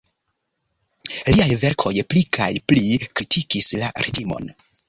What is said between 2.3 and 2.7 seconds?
kaj